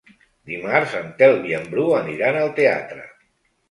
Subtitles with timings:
[0.51, 3.11] Dimarts en Telm i en Bru aniran al teatre.